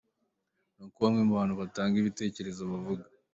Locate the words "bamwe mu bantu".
1.05-1.55